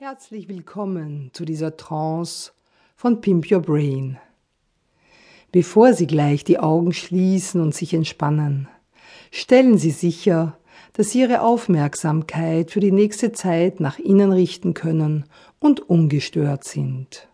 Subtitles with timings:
[0.00, 2.52] Herzlich willkommen zu dieser Trance
[2.94, 4.16] von Pimp Your Brain.
[5.50, 8.68] Bevor Sie gleich die Augen schließen und sich entspannen,
[9.32, 10.56] stellen Sie sicher,
[10.92, 15.24] dass Sie Ihre Aufmerksamkeit für die nächste Zeit nach innen richten können
[15.58, 17.26] und ungestört sind.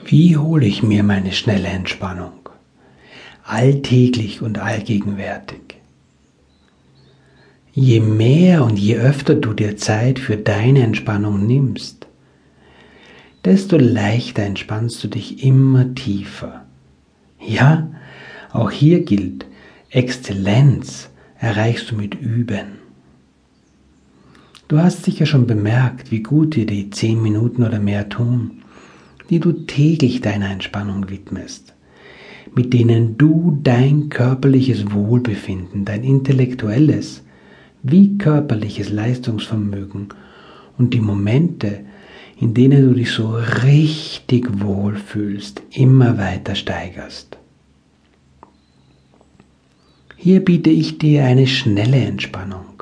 [0.06, 2.47] Wie hole ich mir meine schnelle Entspannung?
[3.48, 5.78] Alltäglich und allgegenwärtig.
[7.74, 12.08] Je mehr und je öfter du dir Zeit für deine Entspannung nimmst,
[13.46, 16.66] desto leichter entspannst du dich immer tiefer.
[17.40, 17.88] Ja,
[18.52, 19.46] auch hier gilt,
[19.90, 22.80] Exzellenz erreichst du mit Üben.
[24.68, 28.64] Du hast sicher schon bemerkt, wie gut dir die zehn Minuten oder mehr tun
[29.30, 31.74] die du täglich deiner Entspannung widmest,
[32.58, 37.22] mit denen du dein körperliches Wohlbefinden, dein intellektuelles
[37.84, 40.08] wie körperliches Leistungsvermögen
[40.80, 41.82] und die Momente,
[42.40, 47.38] in denen du dich so richtig wohlfühlst, immer weiter steigerst.
[50.16, 52.82] Hier biete ich dir eine schnelle Entspannung,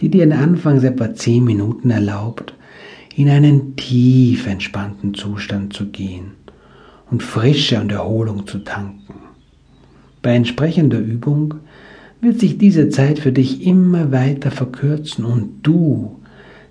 [0.00, 2.52] die dir Anfangs etwa 10 Minuten erlaubt,
[3.14, 6.32] in einen tief entspannten Zustand zu gehen
[7.10, 9.14] und Frische und Erholung zu tanken.
[10.22, 11.54] Bei entsprechender Übung
[12.20, 16.20] wird sich diese Zeit für dich immer weiter verkürzen und du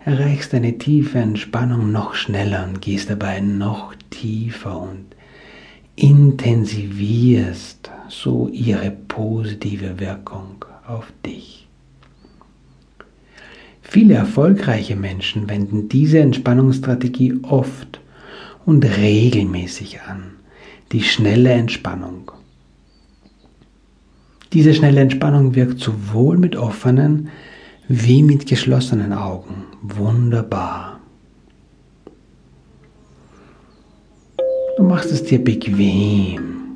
[0.03, 5.06] erreichst eine tiefe Entspannung noch schneller und gehst dabei noch tiefer und
[5.95, 11.68] intensivierst so ihre positive Wirkung auf dich.
[13.81, 18.01] Viele erfolgreiche Menschen wenden diese Entspannungsstrategie oft
[18.65, 20.33] und regelmäßig an,
[20.91, 22.31] die schnelle Entspannung.
[24.53, 27.29] Diese schnelle Entspannung wirkt sowohl mit offenen
[27.87, 30.99] wie mit geschlossenen Augen wunderbar.
[34.77, 36.73] Du machst es dir bequem.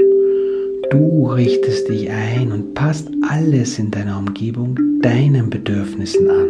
[0.91, 6.47] Du richtest dich ein und passt alles in deiner Umgebung deinen Bedürfnissen an.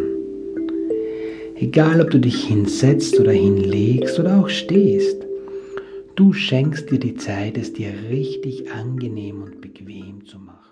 [1.56, 5.28] Egal, ob du dich hinsetzt oder hinlegst oder auch stehst,
[6.19, 10.69] du schenkst dir die Zeit, es dir richtig angenehm und bequem zu machen.